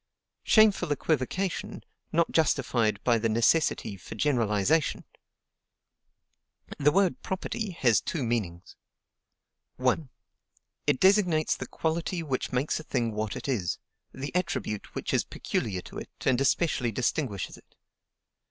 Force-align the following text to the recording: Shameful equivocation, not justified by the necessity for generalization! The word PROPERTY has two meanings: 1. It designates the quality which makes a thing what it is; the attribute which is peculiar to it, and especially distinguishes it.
Shameful 0.41 0.91
equivocation, 0.91 1.83
not 2.11 2.31
justified 2.31 2.99
by 3.03 3.19
the 3.19 3.29
necessity 3.29 3.97
for 3.97 4.15
generalization! 4.15 5.05
The 6.79 6.91
word 6.91 7.21
PROPERTY 7.21 7.73
has 7.81 8.01
two 8.01 8.23
meanings: 8.23 8.75
1. 9.75 10.09
It 10.87 10.99
designates 10.99 11.55
the 11.55 11.67
quality 11.67 12.23
which 12.23 12.51
makes 12.51 12.79
a 12.79 12.83
thing 12.83 13.11
what 13.11 13.35
it 13.35 13.47
is; 13.47 13.77
the 14.11 14.33
attribute 14.35 14.95
which 14.95 15.13
is 15.13 15.23
peculiar 15.23 15.81
to 15.81 15.99
it, 15.99 16.09
and 16.25 16.41
especially 16.41 16.91
distinguishes 16.91 17.55
it. 17.55 17.75